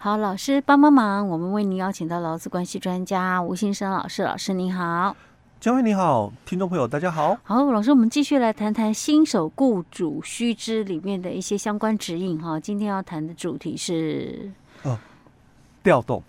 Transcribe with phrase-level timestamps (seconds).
[0.00, 5.16] 好，老师帮帮忙，我们为您邀请到劳资关系专家吴信生老师，老师您好。
[5.58, 7.36] 江伟你好，听众朋友大家好。
[7.42, 12.60] 好，老师，我们继续来谈谈新手雇主须知里面的一些相关指引哈。
[12.60, 14.52] 今天要谈的主题是
[14.84, 14.96] 哦，
[15.82, 16.22] 调动，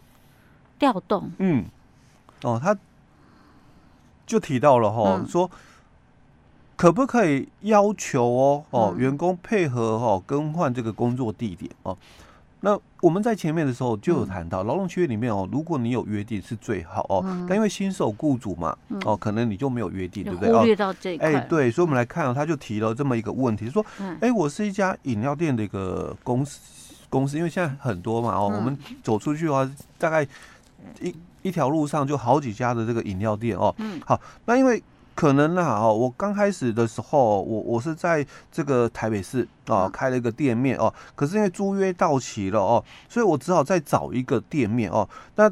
[0.79, 1.65] 调动，嗯，
[2.41, 2.75] 哦，他
[4.25, 5.47] 就提到了哈，嗯、说
[6.75, 11.95] 可不可以要求哦哦员工配合哈更换这个工作地点哦。
[12.61, 18.75] 那我们在前面的时候就有谈到劳动契约里面哦，如果你有约定是最好哦，但因为新手雇主嘛，
[19.05, 20.53] 哦，可能你就没有约定，对不对？
[20.53, 21.33] 忽略到这一块。
[21.33, 23.85] 哎，对，所以我们来看哦，他就提了这么一个问题，说，
[24.19, 26.59] 哎，我是一家饮料店的一个公司，
[27.09, 30.27] 公司，因为现在很多嘛，哦，我们走出去的话，大概
[30.99, 34.81] 一一条路上就好几家的这个饮料店哦，嗯，好，那因为。
[35.19, 45.05] 可能啦，哦，我刚开始的时候，我我是在这个台北市啊开了一个店面哦，可是因为租约到期了哦，所以我只好再找一个店面哦。
[45.35, 45.51] 那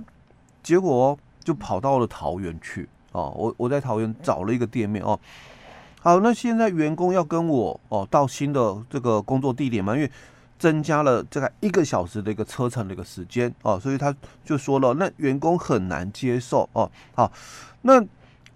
[0.63, 5.19] 结果就跑到了桃园去哦，我我在桃园找了一个店面哦。
[5.99, 10.09] 好，那现在员工要跟我哦到新的这个工作地点嘛，因为
[10.57, 16.89] 增加了这个一个小时的一个车程的一个时间哦，所以他就说了，那员工很难接受哦。
[17.13, 17.29] 好，
[17.81, 18.01] 那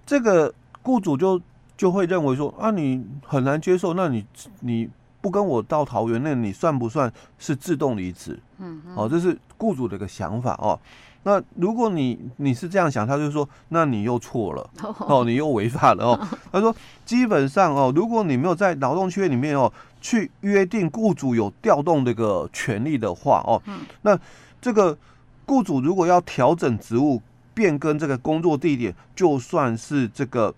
[0.06, 0.54] 这个。
[0.84, 1.40] 雇主就
[1.78, 4.26] 就会认为说啊，你很难接受，那你
[4.60, 8.40] 你不跟我到桃园，那你算不算是自动离职？
[8.58, 10.80] 嗯，哦，这是雇主的一个想法哦。
[11.24, 14.70] 那如果你你是这样想，他就说，那你又错了
[15.08, 16.28] 哦，你又违法了哦。
[16.52, 19.72] 他说，基本上哦，如果你没有在劳动契约里面哦
[20.02, 23.62] 去约定雇主有调动这个权利的话哦，
[24.02, 24.18] 那
[24.60, 24.98] 这个
[25.46, 27.22] 雇主如果要调整职务。
[27.62, 30.52] 变更这个工作地点，就算是这个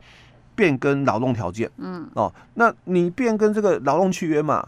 [0.55, 4.65] 变更劳动条件，嗯哦，那你变更这个劳动契约嘛，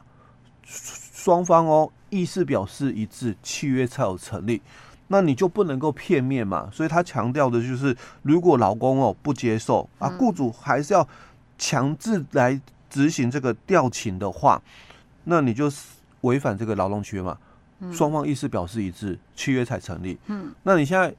[0.66, 4.61] 双方哦意思表示一致，契约才有成立，
[5.08, 6.69] 那你就不能够片面嘛。
[6.73, 11.08] 所以他强调的就是，如果劳工哦不接受啊，雇主还是要
[11.58, 12.59] 强制来
[12.90, 14.62] 执行这个调勤的话，
[15.24, 15.72] 那你就
[16.22, 17.38] 违反这个劳动契约嘛。
[17.94, 20.18] 双方意思表示一致，契约才成立。
[20.25, 21.16] 嗯，那你现在。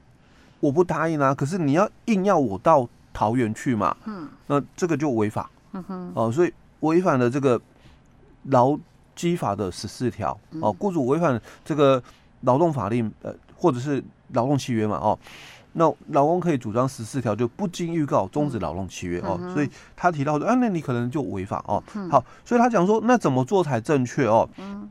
[0.59, 7.59] 我不答应啊，可是你要硬要我到桃园去嘛，嗯，那这个就违法，嗯哼，哦，所以违反了这个
[8.43, 8.77] 劳
[9.15, 12.01] 基法的十四条，哦，雇主违反这个
[12.41, 14.03] 劳动法令，呃，或者是
[14.33, 15.17] 劳动契约嘛，哦，
[15.73, 24.49] 那劳工可以主张十四条就不经预告终止劳动契约，哦，所以他提到说，啊，那你可能就违法哦，好，所以他讲说，那怎么做才正确哦？
[24.57, 24.89] 嗯。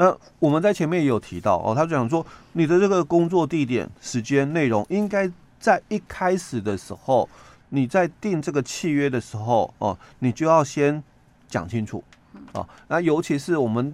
[0.00, 5.28] 那我们在前面也有提到哦，他就讲说，你的这个工作地点、时间、内容，应该
[5.58, 7.28] 在一开始的时候，
[7.70, 11.02] 你在订这个契约的时候哦，你就要先
[11.48, 12.04] 讲清楚
[12.52, 12.64] 啊。
[12.86, 13.92] 那尤其是我们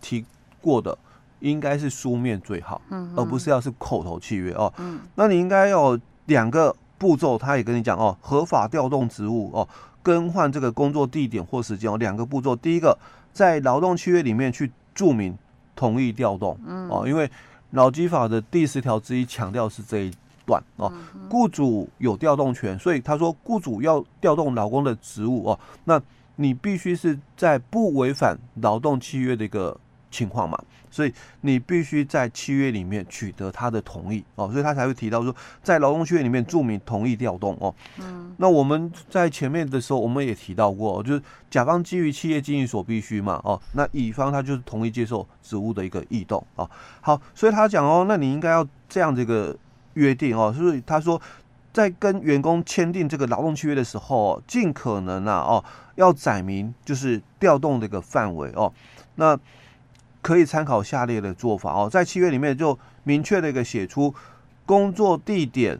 [0.00, 0.24] 提
[0.60, 0.98] 过的，
[1.38, 2.82] 应该是书面最好，
[3.14, 4.72] 而不是要是口头契约哦。
[5.14, 9.68] 那你应该有两个步骤，他也跟你讲哦，合法调动职务哦，
[10.02, 12.56] 更换这个工作地点或时间哦，两个步骤。
[12.56, 12.98] 第一个，
[13.32, 15.38] 在劳动契约里面去注明。
[15.74, 16.58] 同意调动，
[16.88, 17.30] 哦，因为
[17.70, 20.12] 劳基法的第十条之一强调是这一
[20.46, 20.92] 段哦，
[21.28, 26.00] 雇主有调动权，所以他说雇主要调动劳工的职务哦，那
[26.36, 29.78] 你必须是在不违反劳动契约的一个
[30.14, 30.56] 情况嘛。
[30.90, 37.74] 所以你必须在契约里面取得他的同意哦，所以他才会提到说，在劳动契约里面注明同意调动哦。
[37.98, 38.32] 嗯。
[38.38, 46.70] 那我们在前面的时候，我们也提到过，就是甲方基于企业经营所必须嘛哦，那乙方他就是同意接受职务的一个异动啊。
[47.00, 49.56] 好，所以他讲哦，那你应该要这样这个
[49.94, 51.20] 约定哦，所以他说，
[51.72, 55.64] 在跟员工签订这个劳动契约的时候，尽可能啊哦，
[55.96, 58.72] 要载明就是调动的一个范围哦，
[59.16, 59.36] 那。
[60.24, 64.14] 可以参考下列的做法哦，在契约里面就明确的一个写出
[64.64, 65.78] 工作地点、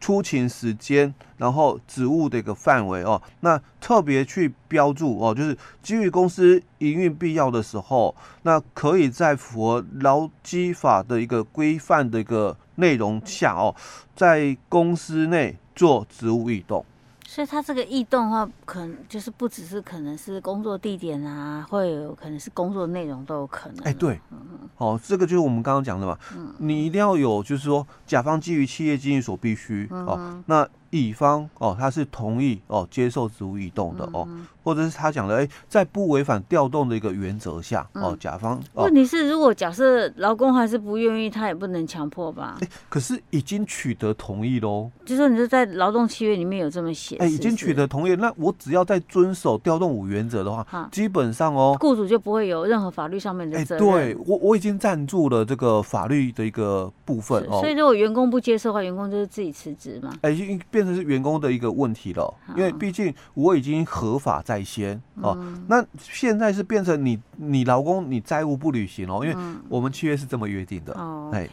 [0.00, 3.20] 出勤时间，然后职务的一个范围哦。
[3.40, 13.76] 那特别去标注哦，就是基于公司营运必要的时候，那可以在符合劳基法的一个规范的一个内容下哦，
[14.16, 16.82] 在公司内做职务异动。
[17.30, 23.84] 所以它这个异动的话，可能就是不只是可能是工作地点啊，会有可能是工作内容都有可能。
[23.84, 34.26] 哎，对，嗯，哦，这个就是我们刚刚讲的嘛，嗯，你一定要有，就是说甲方基于企业经营所必须，哦，那乙方哦，他是同意哦接受职务异动的哦，
[34.62, 38.60] 或者是他讲的哎，在不违反调动的一个原则下哦，甲方。
[38.74, 42.58] 问题是，如果假设劳工还是不愿意，他也不能强迫吧？
[42.60, 44.90] 哎，可是已经取得同意喽。
[45.04, 47.16] 就说你是在劳动契约里面有这么写？
[47.16, 53.86] 哎，已经取得同意，那我只要在遵守调动五原则的话，基本上哦，雇主就不会有任何法律上面的责任。
[53.86, 57.60] 对我，我已经赞助了这个法律的一个部分哦。
[57.60, 60.12] 所以如果员工不接受的话，员工就是自己辞职嘛？
[60.22, 60.36] 哎，
[60.70, 65.36] 变成是员工的一个问题了，因为毕竟我已经合法在先哦。
[65.68, 69.36] 那现在是变成你你劳工你债务不履行哦，因为
[69.68, 70.92] 我们契约是这么约定的。
[71.32, 71.48] 哎，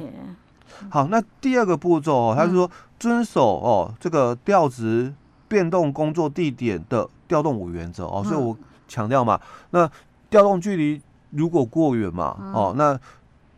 [0.89, 2.69] 好，那第二个步骤哦，他是说
[2.99, 5.13] 遵守哦这个调职
[5.47, 8.57] 变动工作地点的调动五原则哦，所以我
[8.87, 9.39] 强调嘛，
[9.71, 9.89] 那
[10.29, 11.01] 调动距离
[11.31, 12.99] 如果过远嘛哦，那。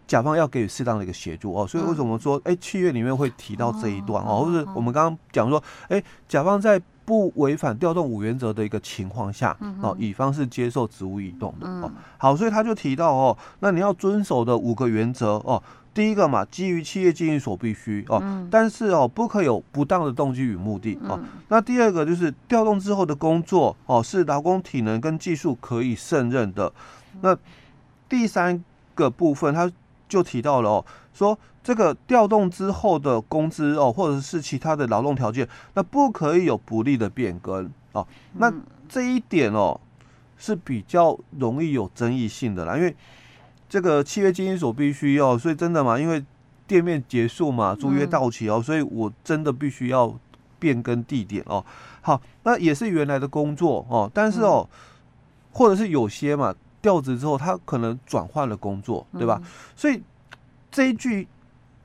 [0.10, 11.92] 甲方要给予适当的一个协助哦，所以为什么说哎，契约里面会提到这一段哦，或者我们刚刚讲说，哎，甲方在不违反调动五原则的一个情况下，哦，乙方是接受职务移动的哦。
[12.18, 15.62] 好，所以他就提到哦，那你要遵守的五个原则哦，
[15.94, 18.20] 第一个嘛，基于企业经营所必须哦，
[18.50, 21.20] 但是哦，不可有不当的动机与目的哦。
[21.50, 26.74] 那第二个就是调动之后的工作哦，是劳工体能跟技术可以胜任的。
[27.22, 27.38] 那
[28.10, 28.64] 第三
[28.96, 29.72] 个部分，他。
[30.10, 38.06] 就提到了哦，说这个调动之后的工资哦，或者是其他的劳动条件，那不可以有不利的变更哦。
[38.34, 38.52] 那
[38.90, 39.80] 这一点哦
[40.36, 42.96] 是比较容易有争议性的啦，因为
[43.70, 46.26] 这个契约经营所必须要，所以真的嘛，因为
[46.66, 50.14] 店面结束嘛，租约到期哦，所以我真的必须要
[50.58, 51.64] 变更地点哦。
[52.02, 54.68] 好，那也是原来的工作哦，但是哦，
[55.52, 56.56] 或者是有些嘛。
[56.82, 59.40] 调职之后，他可能转换了工作，对吧？
[59.44, 60.02] 嗯、所以
[60.72, 61.28] 这一句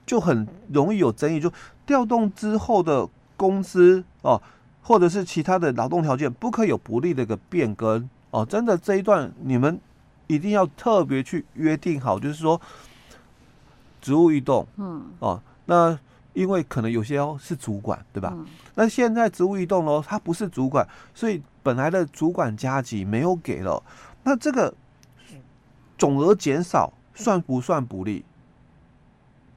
[0.06, 1.52] 就很容易有争议，就
[1.85, 4.41] 调动之后的工资哦，
[4.82, 8.46] 或者是其他的劳动条件，不可以有不利的一个变更哦。
[8.46, 9.81] 真的这一段你们
[10.29, 12.61] 一定要特别去约定好，就是说
[14.00, 15.99] 职务异动，嗯，哦，那
[16.35, 18.32] 因为可能有些哦是主管，对吧？
[18.37, 23.82] 嗯、那现在职务异动哦，他不是主管，所以本来的主管加急没有给了，
[24.23, 24.73] 那这个。
[25.96, 28.25] 总额减少算不算不利？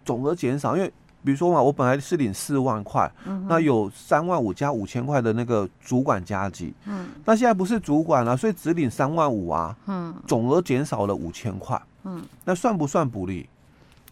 [0.05, 0.91] 总额减少，因为
[1.23, 13.49] 比如说嘛，我本来是领四万块，嗯、那有三万五加五千块的那个主管加级，嗯，那现在不是主管了，啊，所以只领三万五啊，嗯，总额减少了五千块，嗯，那算不算不利？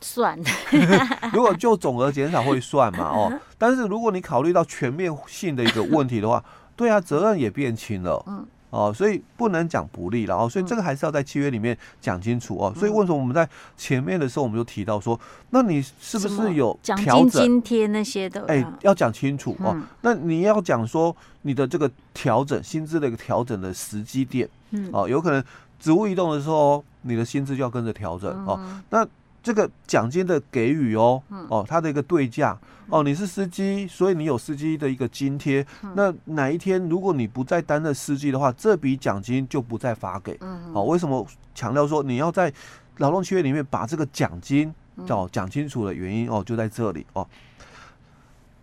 [0.01, 0.37] 算，
[1.31, 6.43] 如果就总额减少会算嘛，哦，但是如果你考虑到全面性的一个问题的话，
[6.75, 8.45] 对啊，责任也变轻了，嗯。
[8.69, 12.73] 哦，所以不能讲不利了哦，所以这个还是要在契约里面讲清楚哦。
[12.75, 13.47] 所以为什么我们在
[13.77, 15.17] 前面的时候我们就提到说，
[15.51, 18.43] 那你是不是有奖金津贴那些的？
[18.47, 19.75] 哎，要讲清楚哦。
[20.01, 25.43] 那你要讲说你的这个调整薪资的一个调整的时机点，嗯，哦，有可能
[25.79, 28.59] 职务移动的时候，你的薪资就要跟着调整哦。
[28.89, 29.07] 那
[29.45, 32.57] 这个奖金的给予哦，哦，它的一个对价
[32.89, 35.63] 哦，你是司机，所以你有司机的一个津贴。
[35.93, 40.35] 那哪一天如果你不再担任司机的话，这笔奖金就不再发给。
[40.73, 42.51] 哦，为什么强调说你要在
[42.97, 44.73] 劳动契约里面把这个奖金
[45.07, 47.27] 哦讲清楚的原因哦，就在这里哦。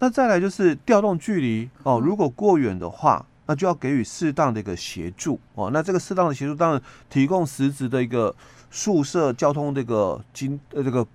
[0.01, 5.71] 那再来就是调动距离哦，如果过远的话，那就要给予适当的一个协助哦。
[5.73, 8.35] 那这个适当的协助当然提供实质的一个。
[8.73, 11.07] 宿舍交通这个金呃这个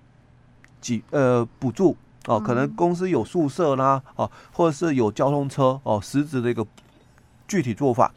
[0.80, 1.96] 几呃补助
[2.26, 6.64] 哦，可能公司有宿舍啦哦，或者是有交通车哦，实质的一个
[7.48, 8.12] 具体做法。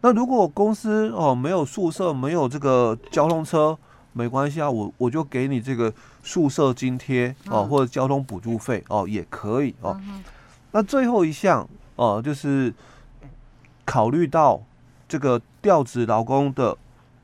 [0.00, 3.76] 那如果公司哦没有宿舍，没有这个交通车，
[4.14, 5.92] 没关系啊，我我就给你这个
[6.22, 10.00] 宿舍津贴哦，或者交通补助费哦也可以哦。
[10.72, 12.72] 那最后一项哦，就是
[13.84, 14.62] 考虑到
[15.06, 16.74] 这个调职劳工的。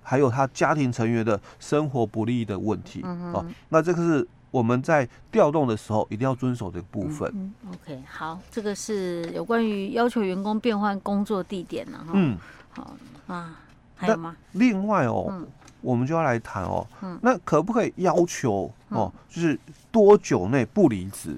[0.08, 7.28] 还有他家庭成员的生活不利的问题，嗯、哼哦，那这个是我们在调动的时候一定要遵守的部分。
[7.34, 12.12] 嗯嗯、OK，好，这个是有关于要求员工变换工作地点了哈。
[12.12, 12.38] 嗯，
[12.70, 12.96] 好
[13.26, 13.58] 啊，
[13.96, 14.36] 还有吗？
[14.52, 15.44] 另外哦，嗯、
[15.80, 19.58] 我们就要来谈哦，嗯、那可不可以要求哦，就是
[19.90, 21.30] 多久内不离职？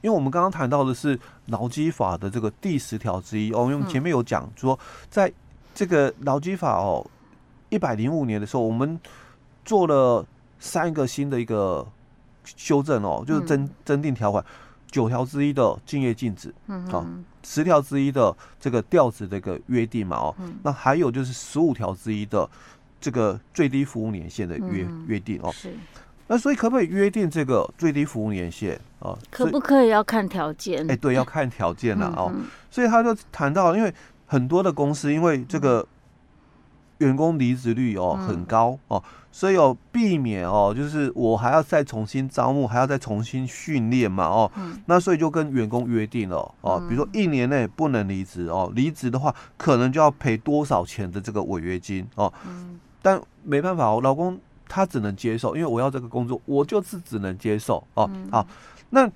[0.00, 4.78] 因为我们刚刚谈到的是劳基法的这个第十条之一哦，因为前面有讲说，
[5.10, 5.30] 在
[5.74, 7.06] 这个劳基法哦。
[7.68, 8.98] 一百零五年的时候，我们
[9.64, 10.24] 做了
[10.58, 11.86] 三个新的一个
[12.44, 14.44] 修正哦，就是增增订条款，
[14.90, 17.04] 九条之一的竞业禁止，嗯好，
[17.42, 22.48] 十条之一的这个调职的一个约定嘛哦，那还有就是十五条之一的
[23.00, 25.50] 这个最低服务年限的约约定哦。
[25.52, 25.74] 是。
[26.28, 29.16] 那所以可不可以约定这个最低服务年限啊？
[29.30, 30.84] 可不可以要看条件？
[30.86, 32.32] 哎、欸，对，要看条件了哦。
[32.68, 33.94] 所以他就谈到，因为
[34.26, 35.86] 很多的公司因为这个
[36.98, 44.50] 员工离职率哦很高哦，所以哦避免哦，就是我还要再重新招募，还要再重新训练嘛哦。
[44.86, 52.32] 那所以就跟员工约定了哦，比如说一年内不能离职哦，离职的话可能就要赔多少钱的这个违约金哦。
[53.02, 58.10] 但没办法，我老公他只能接受，因为我要这个工作，我就是只能接受哦。
[58.32, 58.46] 好，
[58.90, 59.08] 那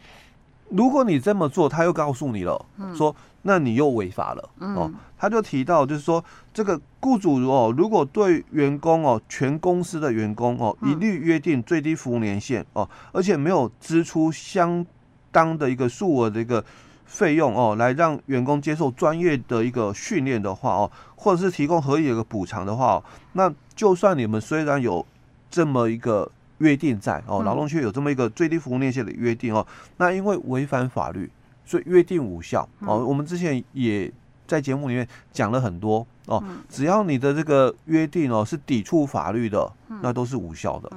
[0.69, 4.93] 如果你这么做，他又告诉你了，说那你又违法了哦。
[5.19, 6.25] 他就提到，就是说
[6.61, 14.85] 这个雇主哦，如果对员工哦，全公司的员工哦，一律约定最低服务年限哦，而且没有支出相
[15.33, 16.62] 当的一个数额的一个。
[17.07, 23.02] 费用哦，来让员工接受专业的一个训练的话哦，或者是提供合理的一个补偿的话，
[23.33, 25.05] 那就算你们虽然有
[25.50, 31.29] 这么一个约定在哦，劳动局有这么一个最低服务年限的约定哦，那因为违反法律，
[31.64, 33.05] 所以约定无效哦。
[33.05, 34.09] 我们之前也
[34.50, 40.90] 在节目里面讲了很多哦，只要你的这个约定哦是抵触法律的，那都是无效的。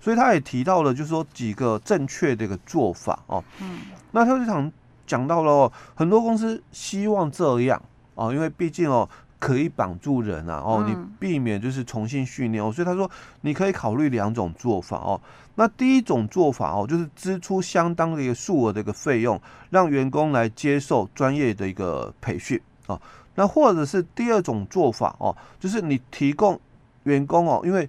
[0.00, 3.42] 所以他也提到了，就是说几个正确的一个做法哦。
[4.12, 4.70] 那他就想。
[5.04, 7.82] 讲到了很多公司希望这样
[8.14, 9.06] 哦，因为毕竟哦
[9.38, 13.10] 可以绑住人啊哦，你避免就是重新训练哦，所以他说
[13.42, 15.20] 你可以考虑两种做法哦。
[15.54, 19.40] 那第一种做法哦，就是支出相当的一个数额的一个费用，
[19.70, 23.00] 让员工来接受专业的一个培训啊。
[23.34, 26.60] 那或者是第二种做法哦，就是你提供
[27.04, 27.88] 员工哦，因为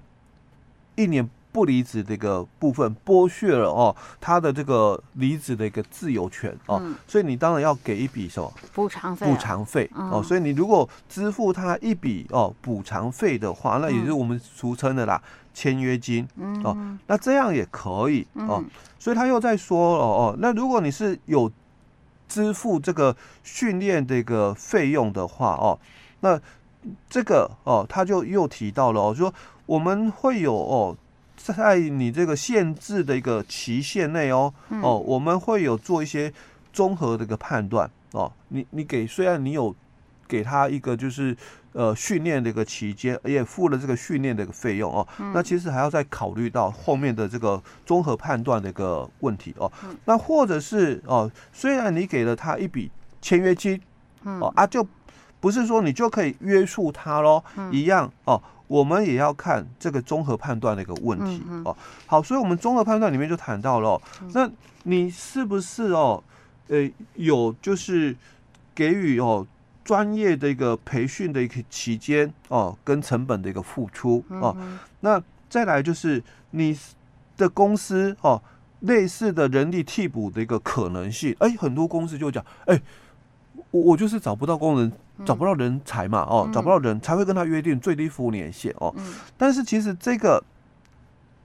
[0.95, 1.29] 一年。
[1.53, 9.27] 不离职的一个部分剥削了哦，他的这个离职的一个自由权哦，嗯、所以你当然要给一笔什么补偿费？
[9.27, 15.21] 补偿费哦，所以你如果支付他一笔哦补偿费的话，那也就是我们俗称的啦
[15.53, 16.27] 签约金
[16.63, 16.75] 哦，
[17.07, 18.63] 那这样也可以哦。
[18.99, 21.51] 所以他又在说了哦，那如果你是有
[22.27, 25.77] 支付这个训练的一个费用的话哦，
[26.21, 26.39] 那
[27.09, 29.33] 这个哦他就又提到了哦，说
[29.65, 30.97] 我们会有哦。
[31.35, 36.31] 在你这个限制的一个期限内哦，哦，我们会有做一些
[36.71, 38.31] 综合的一个判断哦。
[38.49, 39.75] 你你给虽然你有
[40.27, 41.35] 给他一个就是
[41.73, 49.71] 呃训练的一个期间，也付了这个训练的一个费用哦，那其实还要再考虑到后面的这个综合判断的一个问题哦。
[50.05, 52.89] 那或者是哦，虽然你给了他一笔
[53.21, 53.79] 签约金，
[54.23, 54.85] 哦啊，就
[55.39, 58.41] 不是说你就可以约束他喽，一样哦。
[58.67, 61.75] 我们也要看这个综合判断的一个问题哦。
[62.07, 64.01] 好，所以我们综合判断里面就谈到了，
[64.33, 64.49] 那
[64.83, 66.23] 你是不是哦，
[66.69, 68.15] 呃，有就是
[68.73, 69.45] 给予哦
[69.83, 74.55] 专业的一个培训的一个期间哦，跟成本的一个付出哦。
[75.01, 76.77] 那再来就是你
[77.37, 78.41] 的公司哦，
[78.81, 81.35] 类似的人力替补的一个可能性。
[81.39, 82.81] 哎，很多公司就讲，哎，
[83.71, 84.91] 我我就是找不到工人。
[85.23, 86.21] 找不到人才嘛？
[86.21, 88.93] 哦，找不到人才会跟他约定最低服务年限哦。
[89.37, 90.43] 但是其实这个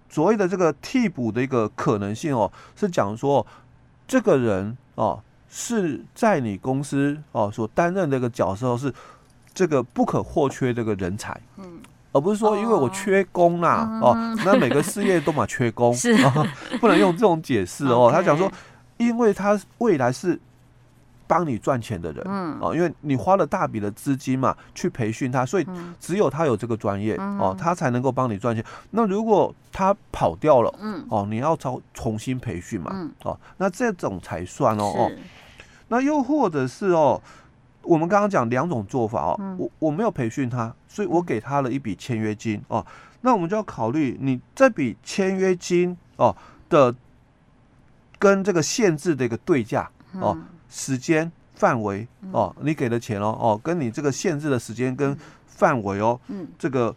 [0.08, 3.46] 所谓的这个替补的一个可能性哦，是讲说
[4.06, 8.92] 这个人哦是在你公司哦所担任的一个角色是
[9.52, 11.80] 这个不可或缺这个人才，嗯，
[12.12, 14.14] 而不是说因为我缺工啦哦，
[14.44, 16.16] 那每个事业都嘛缺工， 是。
[16.80, 18.10] 不能用这种解释哦。
[18.14, 18.50] 他讲说，
[18.96, 20.38] 因为他未来是。
[21.30, 25.66] 帮你赚钱的人，嗯，哦，因为你花了大笔的资金嘛，去培训他，所以
[26.00, 28.64] 只有他有这个专业，哦，他才能够帮你赚钱。
[28.92, 35.12] 那如果他跑掉了，嗯，哦，你要重重新培训嘛，哦，那这种才算哦，哦，
[35.88, 37.20] 那又或者是哦，
[37.82, 42.84] 我们刚刚讲两种做法哦，我我没有培训他，所以我给他了一笔签约金哦，
[43.22, 46.34] 那我们就要考虑你这笔签约金哦
[46.68, 46.94] 的
[48.18, 50.38] 跟这个限制的一个对价哦。
[50.70, 55.16] 时间范围哦，你给的钱哦哦，跟你这个限制的时间跟
[55.46, 56.94] 范围哦，嗯，这个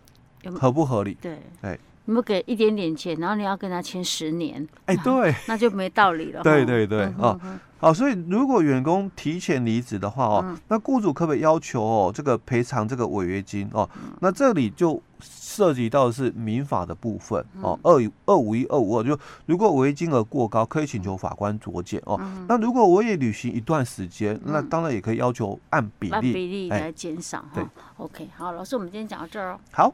[0.59, 1.13] 合不合理？
[1.21, 6.41] 对，哎，你不给一点点钱，然后你要跟他签十年，哎，对，那就没道理了。
[6.43, 7.39] 对对对，哦，
[7.79, 13.89] 好，所以如果员工提前离职的话哦，那雇主可不可以要求哦这个赔偿这个违约金哦？
[14.19, 15.01] 那这里就。
[15.53, 22.17] 涉及到的是民法的部分哦，二二五一二五二，就如果违约金额过高，可以请求法官酌减哦。
[22.47, 27.49] 那如果我也履行一段时间，那当然也可以要求按比例按比例来减少哈。
[27.53, 27.65] 对
[27.97, 29.59] ，OK，好，老师，我们今天讲到这儿哦。
[29.73, 29.93] 好。